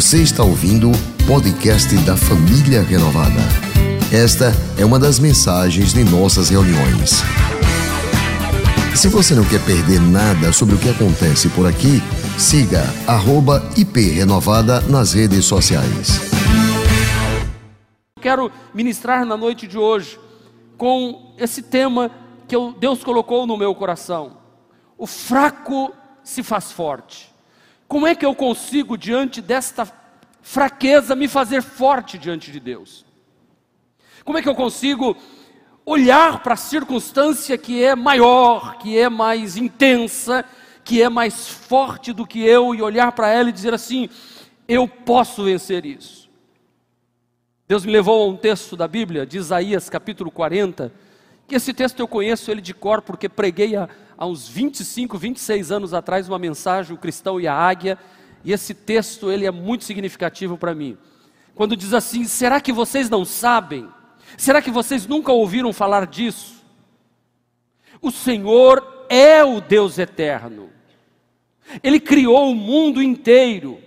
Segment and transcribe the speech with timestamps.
[0.00, 3.38] Você está ouvindo o podcast da Família Renovada.
[4.10, 7.20] Esta é uma das mensagens de nossas reuniões.
[8.96, 12.00] Se você não quer perder nada sobre o que acontece por aqui,
[12.38, 12.82] siga
[13.76, 16.18] @iprenovada nas redes sociais.
[18.22, 20.18] Quero ministrar na noite de hoje
[20.78, 22.10] com esse tema
[22.48, 24.38] que Deus colocou no meu coração.
[24.96, 25.92] O fraco
[26.24, 27.29] se faz forte.
[27.90, 29.84] Como é que eu consigo, diante desta
[30.40, 33.04] fraqueza, me fazer forte diante de Deus?
[34.24, 35.16] Como é que eu consigo
[35.84, 40.44] olhar para a circunstância que é maior, que é mais intensa,
[40.84, 44.08] que é mais forte do que eu e olhar para ela e dizer assim:
[44.68, 46.30] eu posso vencer isso.
[47.66, 50.92] Deus me levou a um texto da Bíblia, de Isaías capítulo 40,
[51.44, 53.88] que esse texto eu conheço ele de cor porque preguei há,
[54.20, 57.98] há uns 25, 26 anos atrás uma mensagem, o cristão e a águia,
[58.44, 60.98] e esse texto ele é muito significativo para mim.
[61.54, 63.88] Quando diz assim: será que vocês não sabem?
[64.36, 66.62] Será que vocês nunca ouviram falar disso?
[68.02, 70.70] O Senhor é o Deus eterno.
[71.82, 73.80] Ele criou o mundo inteiro.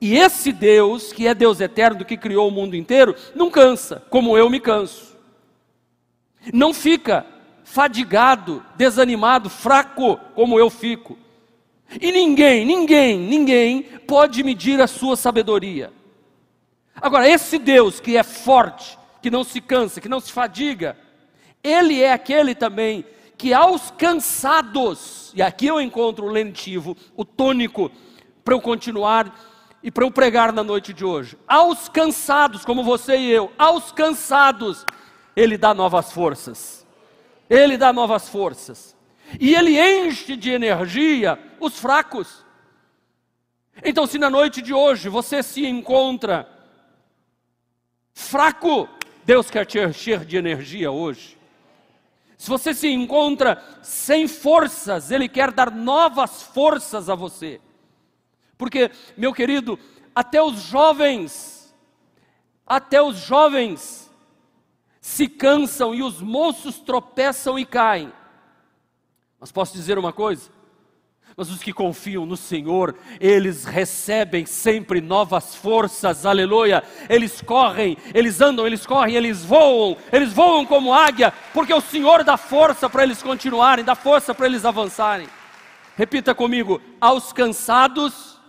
[0.00, 4.38] E esse Deus, que é Deus eterno, que criou o mundo inteiro, não cansa, como
[4.38, 5.16] eu me canso.
[6.52, 7.26] Não fica
[7.70, 11.18] fadigado, desanimado, fraco, como eu fico.
[12.00, 15.92] E ninguém, ninguém, ninguém pode medir a sua sabedoria.
[16.96, 20.96] Agora, esse Deus que é forte, que não se cansa, que não se fadiga.
[21.62, 23.04] Ele é aquele também
[23.36, 27.90] que aos cansados, e aqui eu encontro o lentivo, o tônico,
[28.44, 29.32] para eu continuar
[29.82, 31.38] e para eu pregar na noite de hoje.
[31.46, 34.84] Aos cansados, como você e eu, aos cansados,
[35.36, 36.87] Ele dá novas forças.
[37.48, 38.96] Ele dá novas forças.
[39.38, 42.44] E Ele enche de energia os fracos.
[43.84, 46.48] Então, se na noite de hoje você se encontra
[48.12, 48.88] fraco,
[49.24, 51.38] Deus quer te encher de energia hoje.
[52.36, 57.60] Se você se encontra sem forças, Ele quer dar novas forças a você.
[58.56, 59.78] Porque, meu querido,
[60.14, 61.74] até os jovens,
[62.66, 64.07] até os jovens
[65.08, 68.12] se cansam e os moços tropeçam e caem.
[69.40, 70.50] Mas posso dizer uma coisa?
[71.36, 76.82] mas os que confiam no Senhor, eles recebem sempre novas forças, aleluia.
[77.08, 82.24] Eles correm, eles andam, eles correm, eles voam, eles voam como águia, porque o Senhor
[82.24, 85.28] dá força para eles continuarem, dá força para eles avançarem.
[85.96, 88.40] Repita comigo: aos cansados,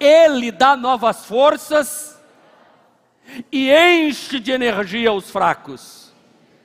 [0.00, 2.17] Ele dá novas forças
[3.52, 6.12] e enche de energia os fracos,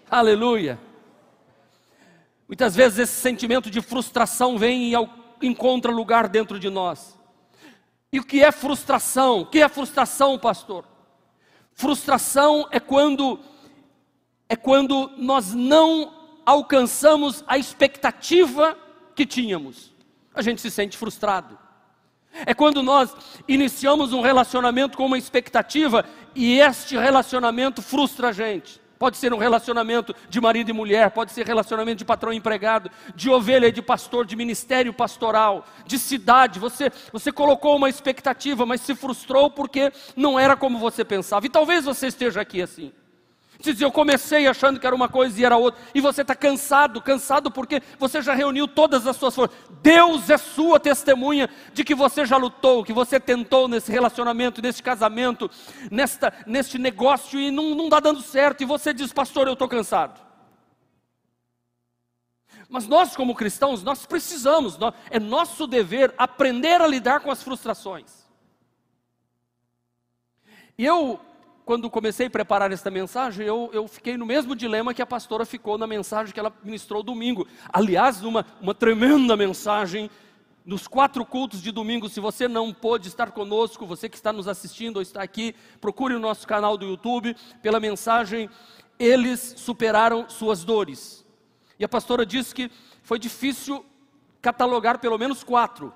[0.09, 0.79] aleluia.
[2.47, 4.95] Muitas vezes esse sentimento de frustração vem e
[5.41, 7.17] encontra lugar dentro de nós.
[8.11, 9.41] E o que é frustração?
[9.41, 10.85] O que é frustração, pastor?
[11.73, 13.39] Frustração é quando
[14.47, 16.13] é quando nós não
[16.45, 18.77] alcançamos a expectativa
[19.15, 19.91] que tínhamos.
[20.33, 21.57] A gente se sente frustrado.
[22.45, 23.15] É quando nós
[23.47, 26.05] iniciamos um relacionamento com uma expectativa
[26.35, 28.81] e este relacionamento frustra a gente.
[28.97, 32.89] Pode ser um relacionamento de marido e mulher, pode ser relacionamento de patrão e empregado,
[33.13, 36.57] de ovelha e de pastor, de ministério pastoral, de cidade.
[36.57, 41.45] Você, você colocou uma expectativa, mas se frustrou porque não era como você pensava.
[41.45, 42.93] E talvez você esteja aqui assim.
[43.63, 47.01] Diz, eu comecei achando que era uma coisa e era outra, e você está cansado,
[47.01, 49.57] cansado porque você já reuniu todas as suas forças.
[49.81, 54.83] Deus é sua testemunha de que você já lutou, que você tentou nesse relacionamento, nesse
[54.83, 55.49] casamento,
[55.89, 60.19] nesta, neste negócio e não, dá dando certo, e você diz, pastor, eu estou cansado.
[62.67, 67.41] Mas nós, como cristãos, nós precisamos, nós, é nosso dever aprender a lidar com as
[67.41, 68.27] frustrações.
[70.77, 71.17] E eu
[71.65, 75.45] quando comecei a preparar esta mensagem, eu, eu fiquei no mesmo dilema que a pastora
[75.45, 77.47] ficou na mensagem que ela ministrou domingo.
[77.71, 80.09] Aliás, numa uma tremenda mensagem,
[80.65, 82.09] nos quatro cultos de domingo.
[82.09, 86.15] Se você não pôde estar conosco, você que está nos assistindo ou está aqui, procure
[86.15, 88.49] o nosso canal do YouTube pela mensagem
[88.99, 91.25] Eles superaram suas dores.
[91.79, 92.71] E a pastora disse que
[93.01, 93.85] foi difícil
[94.41, 95.93] catalogar pelo menos quatro,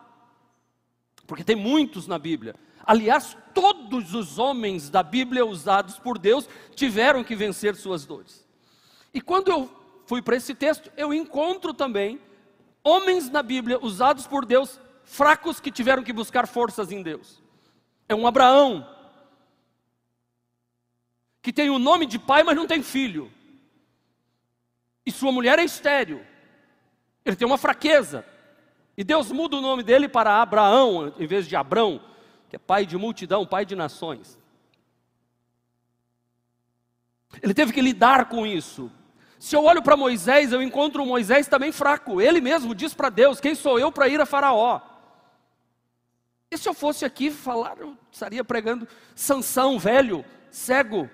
[1.25, 2.56] porque tem muitos na Bíblia.
[2.88, 8.48] Aliás, todos os homens da Bíblia usados por Deus tiveram que vencer suas dores.
[9.13, 9.69] E quando eu
[10.06, 12.18] fui para esse texto, eu encontro também
[12.81, 17.44] homens na Bíblia usados por Deus, fracos que tiveram que buscar forças em Deus.
[18.07, 18.88] É um Abraão,
[21.42, 23.30] que tem o nome de pai, mas não tem filho.
[25.06, 26.25] E sua mulher é estéril.
[27.25, 28.25] Ele tem uma fraqueza.
[28.95, 32.01] E Deus muda o nome dele para Abraão, em vez de Abrão
[32.50, 34.40] que é pai de multidão, pai de nações.
[37.42, 38.92] Ele teve que lidar com isso.
[39.40, 42.22] Se eu olho para Moisés, eu encontro Moisés também fraco.
[42.22, 44.82] Ele mesmo diz para Deus: Quem sou eu para ir a Faraó?
[46.50, 51.10] E se eu fosse aqui falar, eu estaria pregando Sansão, velho, cego.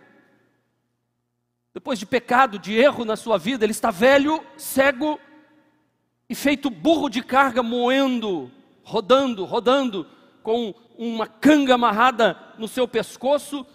[1.73, 5.19] Depois de pecado, de erro na sua vida, ele está velho, cego
[6.29, 8.51] e feito burro de carga, moendo,
[8.83, 10.07] rodando, rodando,
[10.43, 13.65] com uma canga amarrada no seu pescoço,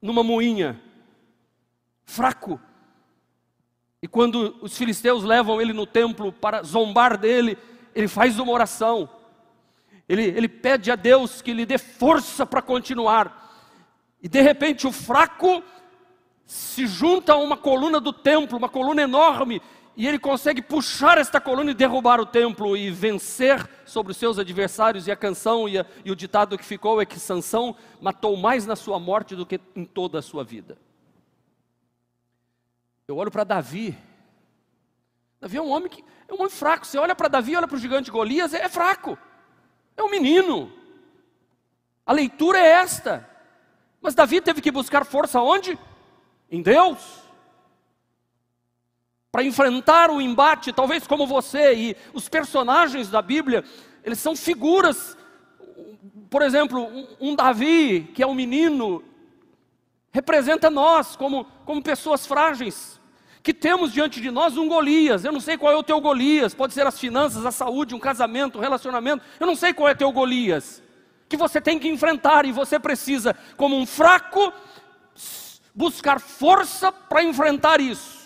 [0.00, 0.78] numa moinha.
[2.04, 2.60] Fraco.
[4.02, 7.56] E quando os filisteus levam ele no templo para zombar dele,
[7.94, 9.08] ele faz uma oração
[10.12, 13.50] ele, ele pede a Deus que lhe dê força para continuar.
[14.22, 15.62] E de repente o fraco
[16.44, 19.62] se junta a uma coluna do templo, uma coluna enorme,
[19.94, 24.38] e ele consegue puxar esta coluna e derrubar o templo e vencer sobre os seus
[24.38, 25.06] adversários.
[25.06, 28.66] E a canção e, a, e o ditado que ficou é que Sansão matou mais
[28.66, 30.78] na sua morte do que em toda a sua vida.
[33.06, 33.96] Eu olho para Davi.
[35.38, 36.86] Davi é um homem que é um homem fraco.
[36.86, 39.18] Você olha para Davi, olha para o gigante Golias, é, é fraco.
[39.94, 40.72] É um menino.
[42.06, 43.28] A leitura é esta.
[44.00, 45.78] Mas Davi teve que buscar força onde?
[46.50, 47.21] Em Deus.
[49.32, 53.64] Para enfrentar o embate, talvez como você e os personagens da Bíblia,
[54.04, 55.16] eles são figuras.
[56.28, 56.86] Por exemplo,
[57.18, 59.02] um Davi, que é um menino,
[60.10, 63.00] representa nós como, como pessoas frágeis
[63.42, 65.24] que temos diante de nós um Golias.
[65.24, 67.98] Eu não sei qual é o teu Golias, pode ser as finanças, a saúde, um
[67.98, 69.24] casamento, um relacionamento.
[69.40, 70.82] Eu não sei qual é o teu Golias.
[71.28, 74.52] Que você tem que enfrentar e você precisa, como um fraco,
[75.74, 78.21] buscar força para enfrentar isso.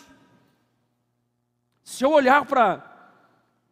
[1.86, 2.82] Se eu olhar para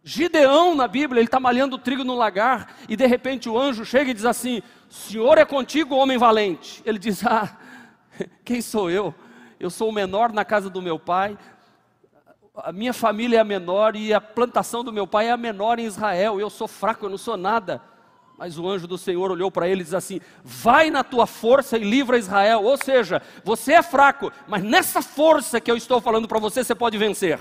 [0.05, 4.13] Gideão na Bíblia, ele está malhando trigo no lagar e de repente o anjo chega
[4.13, 6.81] e diz assim: Senhor é contigo, homem valente.
[6.87, 7.59] Ele diz: Ah,
[8.45, 9.13] quem sou eu?
[9.59, 11.37] eu sou o menor na casa do meu pai,
[12.55, 15.81] a minha família é a menor e a plantação do meu pai é a menor
[15.81, 17.83] em Israel, eu sou fraco, eu não sou nada.
[18.39, 21.77] Mas o anjo do Senhor olhou para ele e disse assim: Vai na tua força
[21.77, 22.63] e livra Israel.
[22.63, 26.77] Ou seja, você é fraco, mas nessa força que eu estou falando para você, você
[26.77, 27.41] pode vencer.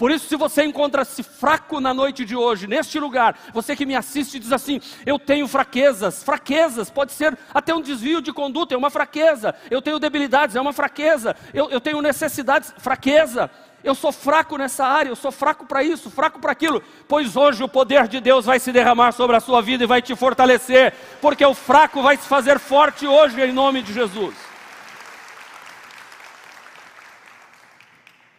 [0.00, 3.94] Por isso, se você encontra-se fraco na noite de hoje, neste lugar, você que me
[3.94, 8.78] assiste diz assim: Eu tenho fraquezas, fraquezas, pode ser até um desvio de conduta, é
[8.78, 9.54] uma fraqueza.
[9.70, 11.36] Eu tenho debilidades, é uma fraqueza.
[11.52, 13.50] Eu, eu tenho necessidades, fraqueza.
[13.84, 16.82] Eu sou fraco nessa área, eu sou fraco para isso, fraco para aquilo.
[17.06, 20.00] Pois hoje o poder de Deus vai se derramar sobre a sua vida e vai
[20.00, 24.34] te fortalecer, porque o fraco vai se fazer forte hoje em nome de Jesus.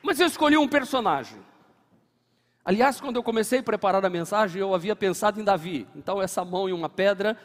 [0.01, 1.50] Mas eu escolhi um personagem
[2.63, 5.87] Aliás, quando eu comecei a preparar a mensagem, eu havia pensado em Davi.
[5.95, 7.35] Então, essa mão em uma pedra,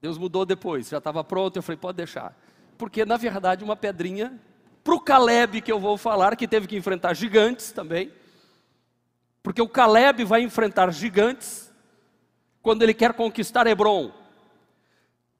[0.00, 1.56] Deus mudou depois, já estava pronto.
[1.56, 2.38] Eu falei, pode deixar.
[2.78, 4.38] Porque, na verdade, uma pedrinha,
[4.84, 8.12] para o Caleb que eu vou falar, que teve que enfrentar gigantes também.
[9.42, 11.72] Porque o Caleb vai enfrentar gigantes
[12.62, 14.12] quando ele quer conquistar Hebron.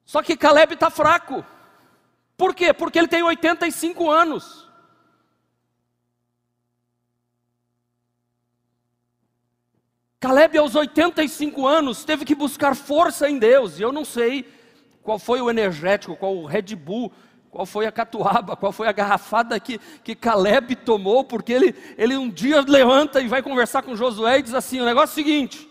[0.05, 1.45] Só que Caleb está fraco.
[2.37, 2.73] Por quê?
[2.75, 4.69] Porque ele tem 85 anos.
[10.25, 14.49] Caleb, aos 85 anos, teve que buscar força em Deus, e eu não sei
[15.03, 17.13] qual foi o energético, qual o Red Bull,
[17.51, 22.17] qual foi a catuaba, qual foi a garrafada que, que Caleb tomou, porque ele, ele
[22.17, 25.27] um dia levanta e vai conversar com Josué e diz assim: o negócio é o
[25.27, 25.69] seguinte.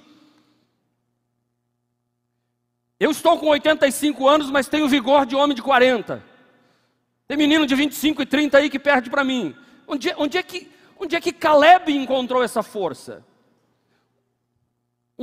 [3.00, 6.24] Eu estou com 85 anos, mas tenho vigor de homem de 40.
[7.28, 9.56] Tem menino de 25 e 30 aí que perde para mim.
[9.88, 13.26] Onde, onde, é que, onde é que Caleb encontrou essa força?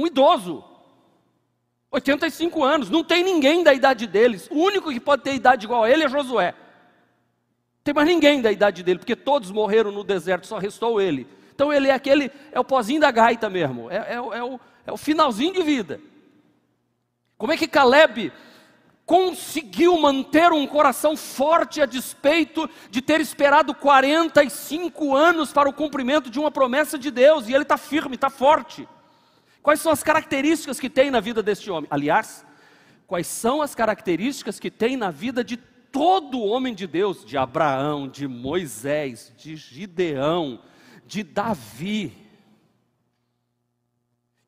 [0.01, 0.65] Um idoso,
[1.91, 4.49] 85 anos, não tem ninguém da idade deles.
[4.51, 6.53] O único que pode ter idade igual a ele é Josué.
[6.53, 11.27] Não tem mais ninguém da idade dele, porque todos morreram no deserto, só restou ele.
[11.55, 14.93] Então ele é aquele, é o pozinho da gaita mesmo, é, é, é, o, é
[14.93, 16.01] o finalzinho de vida.
[17.37, 18.33] Como é que Caleb
[19.05, 26.31] conseguiu manter um coração forte a despeito de ter esperado 45 anos para o cumprimento
[26.31, 28.89] de uma promessa de Deus, e ele está firme, está forte.
[29.63, 31.89] Quais são as características que tem na vida deste homem?
[31.91, 32.45] Aliás,
[33.07, 38.09] quais são as características que tem na vida de todo homem de Deus, de Abraão,
[38.09, 40.63] de Moisés, de Gideão,
[41.07, 42.17] de Davi?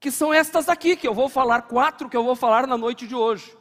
[0.00, 3.06] Que são estas aqui que eu vou falar, quatro que eu vou falar na noite
[3.06, 3.56] de hoje.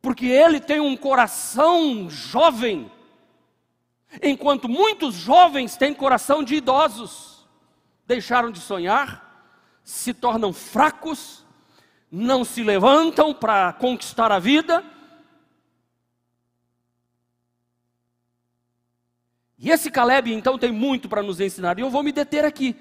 [0.00, 2.90] Porque ele tem um coração jovem,
[4.22, 7.46] enquanto muitos jovens têm coração de idosos.
[8.06, 9.23] Deixaram de sonhar,
[9.84, 11.44] se tornam fracos,
[12.10, 14.82] não se levantam para conquistar a vida.
[19.58, 22.74] E esse Caleb, então, tem muito para nos ensinar, e eu vou me deter aqui.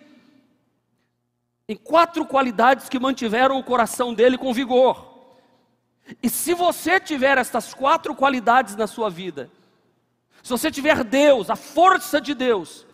[1.67, 5.11] Em quatro qualidades que mantiveram o coração dele com vigor.
[6.21, 9.49] E se você tiver estas quatro qualidades na sua vida,
[10.41, 12.85] se você tiver Deus, a força de Deus,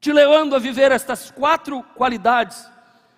[0.00, 2.68] te levando a viver estas quatro qualidades,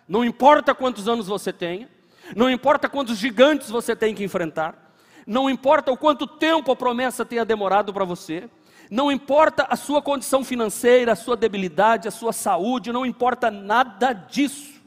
[0.08, 1.88] não importa quantos anos você tenha,
[2.34, 4.92] não importa quantos gigantes você tem que enfrentar,
[5.26, 8.48] não importa o quanto tempo a promessa tenha demorado para você,
[8.90, 14.12] não importa a sua condição financeira, a sua debilidade, a sua saúde, não importa nada
[14.12, 14.78] disso.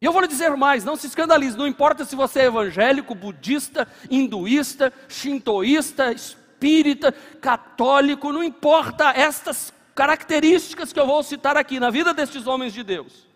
[0.00, 3.14] E eu vou lhe dizer mais: não se escandalize, não importa se você é evangélico,
[3.14, 11.90] budista, hinduísta, shintoísta, espírita, católico, não importa estas características que eu vou citar aqui na
[11.90, 13.32] vida destes homens de Deus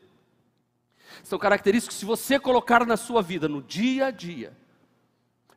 [1.27, 4.57] são características que, se você colocar na sua vida, no dia a dia,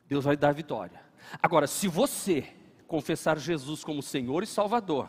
[0.08, 1.00] Deus vai dar vitória.
[1.40, 2.44] Agora, se você
[2.88, 5.08] confessar Jesus como Senhor e Salvador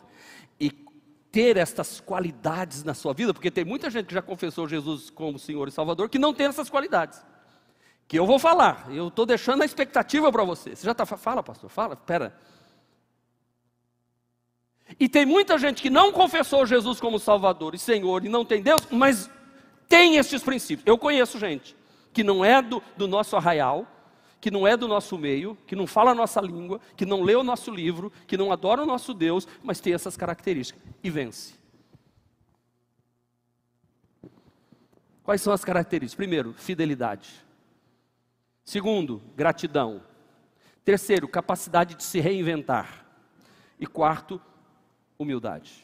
[0.59, 0.69] e
[1.31, 5.39] ter estas qualidades na sua vida, porque tem muita gente que já confessou Jesus como
[5.39, 7.25] Senhor e Salvador que não tem essas qualidades.
[8.07, 10.75] Que eu vou falar, eu estou deixando a expectativa para você.
[10.75, 11.05] Você já está.
[11.05, 12.37] Fala, pastor, fala, espera.
[14.99, 18.61] E tem muita gente que não confessou Jesus como Salvador e Senhor e não tem
[18.61, 19.29] Deus, mas
[19.87, 20.85] tem estes princípios.
[20.85, 21.75] Eu conheço gente
[22.13, 23.87] que não é do, do nosso arraial,
[24.39, 27.35] que não é do nosso meio, que não fala a nossa língua, que não lê
[27.35, 31.53] o nosso livro, que não adora o nosso Deus, mas tem essas características e vence.
[35.23, 36.15] Quais são as características?
[36.15, 37.29] Primeiro, fidelidade.
[38.63, 40.01] Segundo, gratidão.
[40.83, 43.05] Terceiro, capacidade de se reinventar.
[43.79, 44.41] E quarto,
[45.21, 45.83] humildade.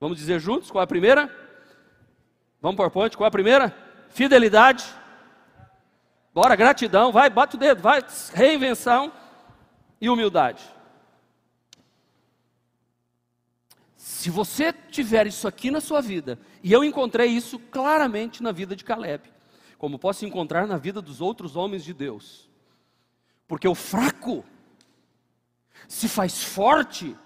[0.00, 1.34] Vamos dizer juntos qual é a primeira?
[2.60, 3.76] Vamos por ponte, qual é a primeira?
[4.10, 4.84] Fidelidade.
[6.32, 9.12] Bora, gratidão, vai, bate o dedo, vai, reinvenção
[10.00, 10.62] e humildade.
[13.96, 18.74] Se você tiver isso aqui na sua vida, e eu encontrei isso claramente na vida
[18.74, 19.32] de Caleb,
[19.78, 22.50] como posso encontrar na vida dos outros homens de Deus,
[23.46, 24.44] porque o fraco
[25.88, 27.16] se faz forte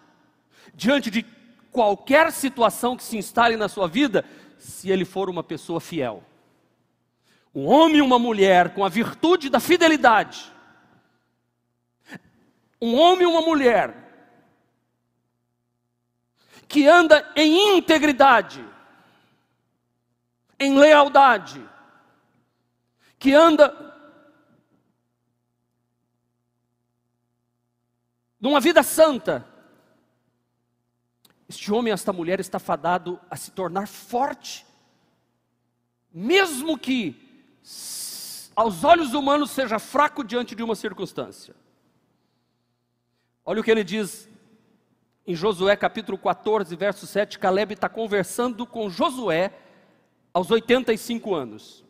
[0.75, 1.25] diante de
[1.71, 4.25] qualquer situação que se instale na sua vida,
[4.59, 6.25] se ele for uma pessoa fiel.
[7.55, 10.53] Um homem e uma mulher com a virtude da fidelidade.
[12.81, 13.97] Um homem e uma mulher
[16.69, 18.65] que anda em integridade,
[20.59, 21.69] em lealdade,
[23.19, 23.91] que anda
[28.41, 29.47] numa vida santa,
[31.51, 34.65] este homem, esta mulher está fadado a se tornar forte,
[36.13, 37.17] mesmo que
[38.55, 41.53] aos olhos humanos seja fraco diante de uma circunstância.
[43.45, 44.29] Olha o que ele diz
[45.27, 47.37] em Josué capítulo 14, verso 7.
[47.37, 49.53] Caleb está conversando com Josué
[50.33, 51.85] aos 85 anos.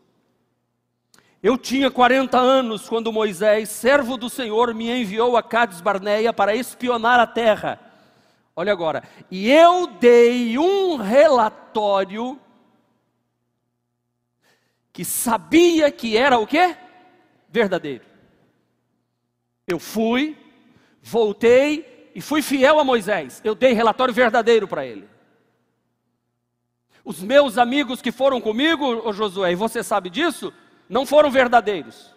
[1.42, 6.54] Eu tinha 40 anos quando Moisés, servo do Senhor, me enviou a Cades Barneia para
[6.54, 7.89] espionar a terra.
[8.60, 9.02] Olha agora.
[9.30, 12.38] E eu dei um relatório
[14.92, 16.76] que sabia que era o quê?
[17.48, 18.04] Verdadeiro.
[19.66, 20.36] Eu fui,
[21.00, 23.40] voltei e fui fiel a Moisés.
[23.42, 25.08] Eu dei relatório verdadeiro para ele.
[27.02, 30.52] Os meus amigos que foram comigo, Josué, e você sabe disso,
[30.86, 32.14] não foram verdadeiros.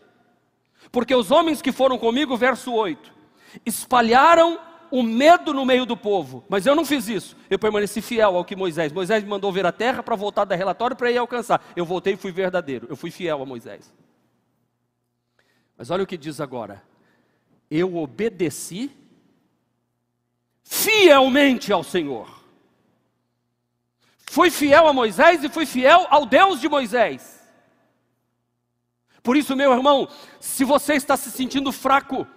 [0.92, 3.14] Porque os homens que foram comigo, verso 8,
[3.66, 6.46] espalharam o medo no meio do povo.
[6.48, 7.36] Mas eu não fiz isso.
[7.50, 8.92] Eu permaneci fiel ao que Moisés.
[8.92, 11.66] Moisés me mandou ver a terra para voltar da relatório para ir alcançar.
[11.76, 12.86] Eu voltei e fui verdadeiro.
[12.88, 13.92] Eu fui fiel a Moisés.
[15.76, 16.84] Mas olha o que diz agora.
[17.72, 18.92] Eu obedeci
[20.62, 22.30] fielmente ao Senhor.
[24.30, 27.42] Fui fiel a Moisés e fui fiel ao Deus de Moisés.
[29.24, 30.08] Por isso, meu irmão,
[30.40, 32.28] se você está se sentindo fraco,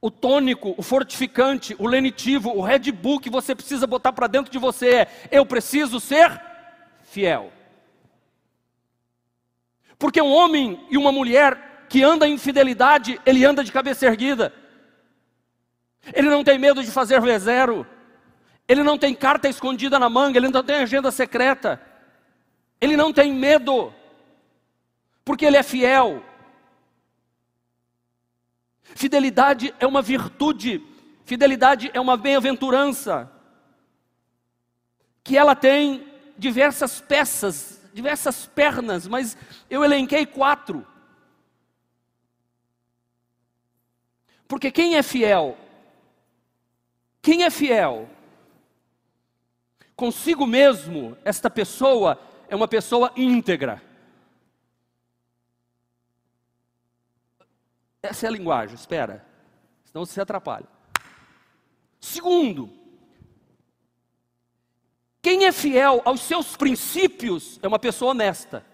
[0.00, 4.50] o tônico, o fortificante, o lenitivo, o Red Bull que você precisa botar para dentro
[4.50, 6.40] de você é: eu preciso ser
[7.02, 7.52] fiel.
[9.98, 14.54] Porque um homem e uma mulher que anda em fidelidade, ele anda de cabeça erguida.
[16.14, 17.84] Ele não tem medo de fazer V0.
[18.66, 21.80] Ele não tem carta escondida na manga, ele não tem agenda secreta.
[22.80, 23.92] Ele não tem medo.
[25.24, 26.22] Porque ele é fiel.
[28.94, 30.82] Fidelidade é uma virtude,
[31.24, 33.30] fidelidade é uma bem-aventurança,
[35.22, 36.06] que ela tem
[36.36, 39.36] diversas peças diversas pernas, mas
[39.68, 40.86] eu elenquei quatro.
[44.46, 45.56] Porque quem é fiel?
[47.22, 48.08] Quem é fiel?
[49.94, 52.18] Consigo mesmo, esta pessoa
[52.48, 53.82] é uma pessoa íntegra.
[58.02, 59.24] Essa é a linguagem, espera,
[59.84, 60.66] senão você se atrapalha.
[62.00, 62.72] Segundo,
[65.20, 68.64] quem é fiel aos seus princípios é uma pessoa honesta.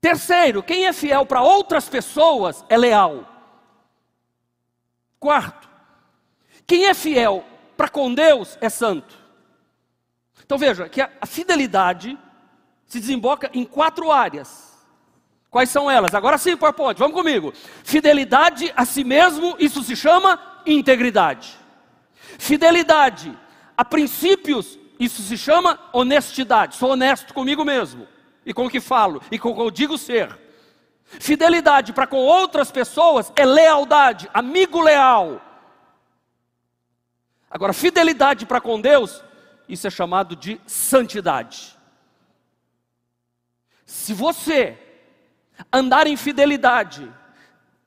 [0.00, 3.26] Terceiro, quem é fiel para outras pessoas é leal.
[5.18, 5.68] Quarto,
[6.66, 7.44] quem é fiel
[7.76, 9.19] para com Deus é santo.
[10.44, 12.18] Então veja que a, fidelidade
[12.86, 14.70] se desemboca em quatro áreas.
[15.50, 16.14] Quais são elas?
[16.14, 17.52] Agora sim, PowerPoint, vamos comigo.
[17.84, 21.56] Fidelidade a si mesmo, isso se chama integridade.
[22.38, 23.36] Fidelidade
[23.76, 26.76] a princípios, isso se chama honestidade.
[26.76, 28.06] Sou honesto comigo mesmo
[28.44, 30.38] e com o que falo e com o que eu digo ser.
[31.04, 35.40] Fidelidade para com outras pessoas é lealdade, amigo leal.
[37.50, 39.24] Agora, fidelidade para com Deus,
[39.72, 41.76] isso é chamado de santidade.
[43.86, 44.78] Se você
[45.72, 47.10] andar em fidelidade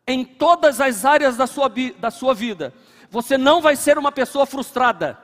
[0.06, 2.74] em todas as áreas da sua, da sua vida,
[3.10, 5.18] você não vai ser uma pessoa frustrada.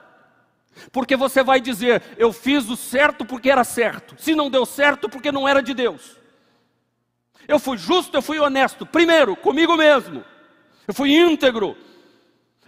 [0.92, 4.16] Porque você vai dizer, eu fiz o certo porque era certo.
[4.18, 6.18] Se não deu certo, porque não era de Deus.
[7.48, 8.86] Eu fui justo, eu fui honesto.
[8.86, 10.24] Primeiro, comigo mesmo.
[10.88, 11.76] Eu fui íntegro.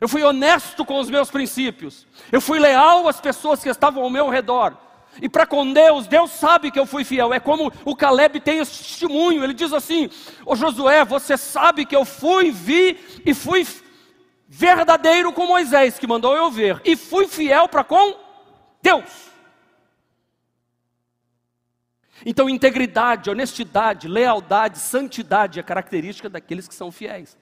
[0.02, 2.08] Eu fui honesto com os meus princípios.
[2.32, 4.76] Eu fui leal às pessoas que estavam ao meu redor.
[5.22, 7.32] E para com Deus, Deus sabe que eu fui fiel.
[7.32, 9.44] É como o Caleb tem esse testemunho.
[9.44, 10.10] Ele diz assim:
[10.44, 13.68] Ô Josué, você sabe que eu fui, vi e fui
[14.48, 18.16] verdadeiro com Moisés, que mandou eu ver, e fui fiel para com
[18.82, 19.30] Deus.
[22.26, 27.38] Então, integridade, honestidade, lealdade, santidade é característica daqueles que são fiéis.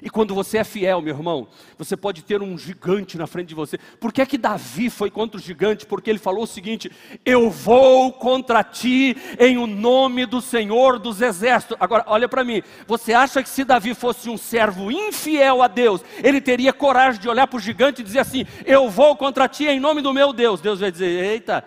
[0.00, 3.54] E quando você é fiel, meu irmão, você pode ter um gigante na frente de
[3.54, 3.76] você.
[4.00, 5.84] Por que é que Davi foi contra o gigante?
[5.84, 6.90] Porque ele falou o seguinte:
[7.24, 11.76] Eu vou contra ti em o nome do Senhor dos exércitos.
[11.80, 12.62] Agora, olha para mim.
[12.86, 17.28] Você acha que se Davi fosse um servo infiel a Deus, ele teria coragem de
[17.28, 20.32] olhar para o gigante e dizer assim: Eu vou contra ti em nome do meu
[20.32, 20.60] Deus?
[20.60, 21.64] Deus vai dizer: Eita,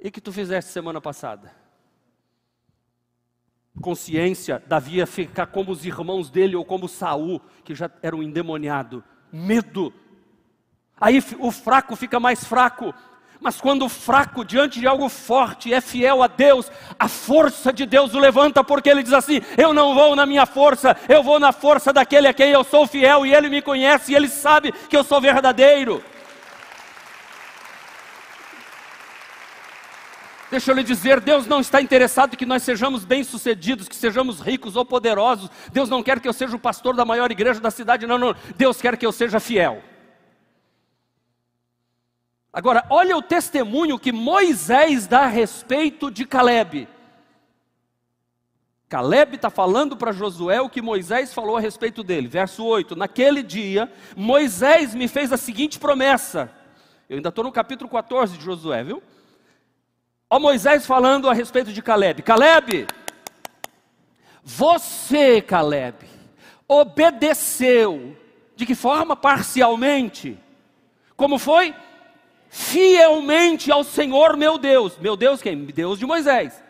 [0.00, 1.61] e que tu fizeste semana passada?
[3.80, 8.22] Consciência, Davi ia ficar como os irmãos dele ou como Saul, que já era um
[8.22, 9.02] endemoniado.
[9.32, 9.92] Medo.
[11.00, 12.94] Aí o fraco fica mais fraco.
[13.42, 17.84] Mas quando o fraco, diante de algo forte, é fiel a Deus, a força de
[17.84, 21.40] Deus o levanta, porque ele diz assim: Eu não vou na minha força, eu vou
[21.40, 24.70] na força daquele a quem eu sou fiel, e ele me conhece, e ele sabe
[24.70, 26.04] que eu sou verdadeiro.
[30.52, 34.76] Deixa eu lhe dizer, Deus não está interessado que nós sejamos bem-sucedidos, que sejamos ricos
[34.76, 35.48] ou poderosos.
[35.72, 38.36] Deus não quer que eu seja o pastor da maior igreja da cidade, não, não.
[38.54, 39.82] Deus quer que eu seja fiel.
[42.52, 46.86] Agora, olha o testemunho que Moisés dá a respeito de Caleb.
[48.90, 52.28] Caleb está falando para Josué o que Moisés falou a respeito dele.
[52.28, 56.52] Verso 8: Naquele dia, Moisés me fez a seguinte promessa.
[57.08, 59.02] Eu ainda estou no capítulo 14 de Josué, viu?
[60.32, 62.86] Ó Moisés falando a respeito de Caleb: Caleb,
[64.42, 66.06] você, Caleb,
[66.66, 68.16] obedeceu.
[68.56, 69.14] De que forma?
[69.14, 70.38] Parcialmente.
[71.18, 71.74] Como foi?
[72.48, 74.96] Fielmente ao Senhor meu Deus.
[74.96, 75.66] Meu Deus, quem?
[75.66, 76.64] Deus de Moisés.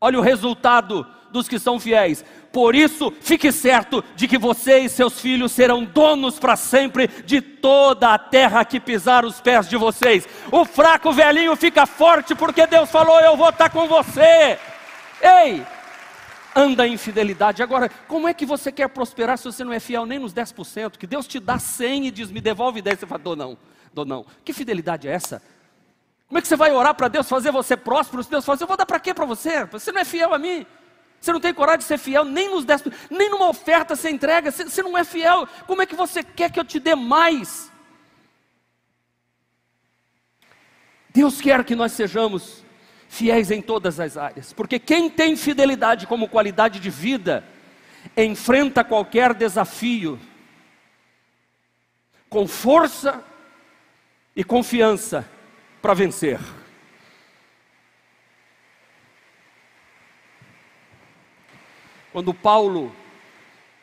[0.00, 2.24] Olha o resultado dos que são fiéis.
[2.52, 7.40] Por isso, fique certo de que você e seus filhos serão donos para sempre de
[7.40, 10.26] toda a terra que pisar os pés de vocês.
[10.50, 14.58] O fraco velhinho fica forte porque Deus falou: Eu vou estar com você.
[15.22, 15.64] Ei,
[16.56, 17.62] anda em fidelidade.
[17.62, 20.96] Agora, como é que você quer prosperar se você não é fiel nem nos 10%?
[20.96, 23.00] Que Deus te dá 100 e diz: Me devolve 10.
[23.00, 23.58] Você fala: Dou não,
[23.92, 24.24] dou não.
[24.44, 25.42] Que fidelidade é essa?
[26.28, 28.22] Como é que você vai orar para Deus fazer você próspero?
[28.22, 29.64] Se Deus fala, eu vou dar para quê para você?
[29.64, 30.66] Você não é fiel a mim.
[31.20, 34.50] Você não tem coragem de ser fiel nem nos dez, nem numa oferta você entrega,
[34.50, 35.48] você, você não é fiel.
[35.66, 37.70] Como é que você quer que eu te dê mais?
[41.10, 42.62] Deus quer que nós sejamos
[43.08, 47.42] fiéis em todas as áreas, porque quem tem fidelidade como qualidade de vida,
[48.16, 50.20] enfrenta qualquer desafio
[52.28, 53.24] com força
[54.36, 55.28] e confiança
[55.80, 56.38] para vencer.
[62.12, 62.92] Quando Paulo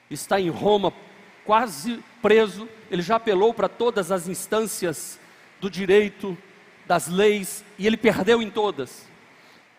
[0.09, 0.93] está em Roma,
[1.45, 5.19] quase preso, ele já apelou para todas as instâncias
[5.59, 6.37] do direito,
[6.85, 9.07] das leis, e ele perdeu em todas.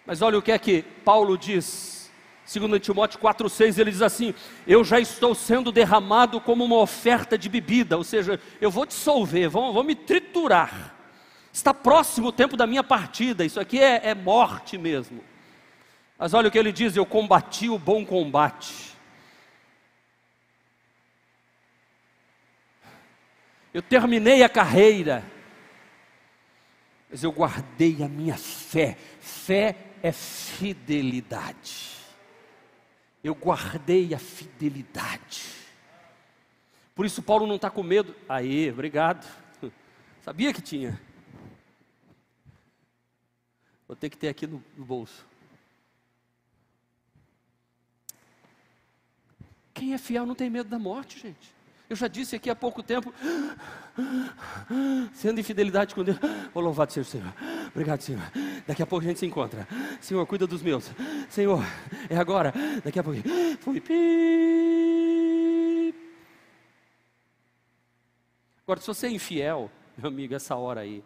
[0.06, 2.10] Mas olha o que é que Paulo diz,
[2.44, 4.34] segundo Timóteo 4,6, ele diz assim:
[4.66, 9.50] Eu já estou sendo derramado como uma oferta de bebida, ou seja, eu vou dissolver,
[9.50, 10.94] vou me triturar.
[11.52, 15.24] Está próximo o tempo da minha partida, isso aqui é, é morte mesmo.
[16.18, 18.96] Mas olha o que ele diz: Eu combati o bom combate.
[23.72, 25.22] Eu terminei a carreira,
[27.10, 28.96] mas eu guardei a minha fé.
[29.20, 31.94] Fé é fidelidade.
[33.22, 35.44] Eu guardei a fidelidade.
[36.94, 38.16] Por isso Paulo não está com medo.
[38.26, 39.26] Aí, obrigado.
[40.24, 40.98] Sabia que tinha.
[43.86, 45.26] Vou ter que ter aqui no, no bolso.
[49.76, 51.54] Quem é fiel não tem medo da morte, gente.
[51.88, 53.12] Eu já disse aqui há pouco tempo,
[55.12, 56.16] sendo infidelidade com Deus,
[56.54, 57.32] oh, louvado seja o Senhor,
[57.68, 58.22] obrigado Senhor,
[58.66, 59.68] daqui a pouco a gente se encontra,
[60.00, 60.90] Senhor, cuida dos meus,
[61.28, 61.62] Senhor,
[62.10, 63.20] é agora, daqui a pouco,
[63.60, 63.94] fui, pi.
[68.64, 71.04] Agora, se você é infiel, meu amigo, essa hora aí,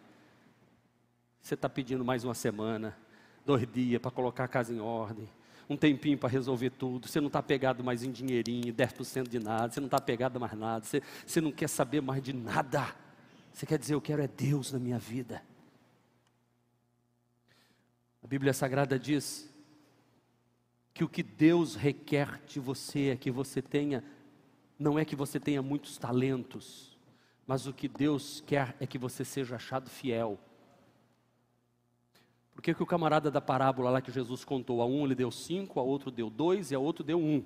[1.43, 2.97] você está pedindo mais uma semana,
[3.45, 5.29] dois dias para colocar a casa em ordem,
[5.71, 9.71] um tempinho para resolver tudo, você não está pegado mais em dinheirinho, 10% de nada,
[9.71, 12.93] você não está pegado mais nada, você, você não quer saber mais de nada.
[13.53, 15.41] Você quer dizer, eu quero é Deus na minha vida.
[18.23, 19.49] A Bíblia Sagrada diz
[20.93, 24.03] que o que Deus requer de você é que você tenha,
[24.77, 26.97] não é que você tenha muitos talentos,
[27.47, 30.39] mas o que Deus quer é que você seja achado fiel.
[32.53, 35.31] Por que, que o camarada da parábola lá que Jesus contou, a um ele deu
[35.31, 37.43] cinco, a outro deu dois e a outro deu um?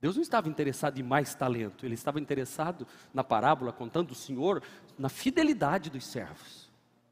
[0.00, 4.62] Deus não estava interessado em mais talento, ele estava interessado na parábola, contando o Senhor,
[4.98, 6.70] na fidelidade dos servos.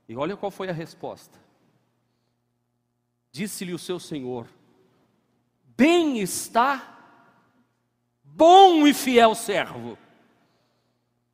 [0.09, 1.39] E olha qual foi a resposta.
[3.31, 4.47] Disse-lhe o seu Senhor:
[5.77, 6.99] Bem está,
[8.25, 9.99] bom e fiel servo.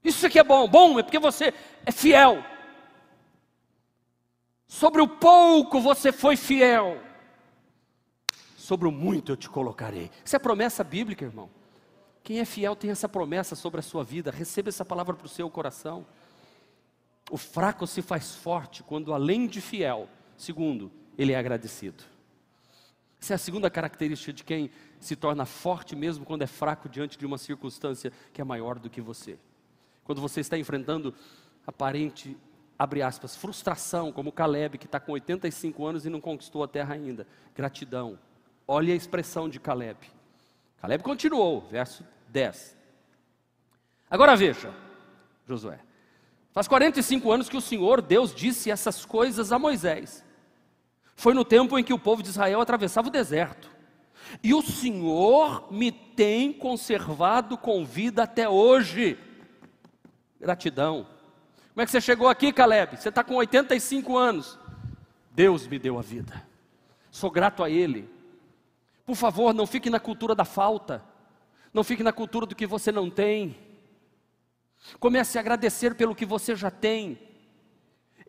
[0.02, 1.54] Isso aqui é bom, bom é porque você
[1.86, 2.44] é fiel.
[4.66, 7.00] Sobre o pouco você foi fiel,
[8.56, 10.10] sobre o muito eu te colocarei.
[10.24, 11.50] Isso é promessa bíblica, irmão.
[12.22, 15.28] Quem é fiel tem essa promessa sobre a sua vida, receba essa palavra para o
[15.28, 16.06] seu coração.
[17.30, 22.02] O fraco se faz forte quando, além de fiel, segundo, ele é agradecido.
[23.20, 27.18] Essa é a segunda característica de quem se torna forte mesmo quando é fraco diante
[27.18, 29.38] de uma circunstância que é maior do que você.
[30.02, 31.14] Quando você está enfrentando
[31.66, 32.36] aparente
[32.78, 36.94] abre aspas, frustração, como Caleb, que está com 85 anos e não conquistou a terra
[36.94, 37.26] ainda.
[37.54, 38.18] Gratidão.
[38.66, 39.98] Olha a expressão de Caleb.
[40.78, 42.76] Caleb continuou, verso 10.
[44.10, 44.74] Agora veja,
[45.46, 45.80] Josué.
[46.52, 50.24] Faz 45 anos que o Senhor, Deus, disse essas coisas a Moisés.
[51.16, 53.70] Foi no tempo em que o povo de Israel atravessava o deserto.
[54.42, 59.18] E o Senhor me tem conservado com vida até hoje.
[60.40, 61.13] Gratidão.
[61.74, 62.96] Como é que você chegou aqui, Caleb?
[62.96, 64.56] Você está com 85 anos.
[65.32, 66.46] Deus me deu a vida.
[67.10, 68.08] Sou grato a Ele.
[69.04, 71.04] Por favor, não fique na cultura da falta.
[71.72, 73.58] Não fique na cultura do que você não tem.
[75.00, 77.18] Comece a agradecer pelo que você já tem.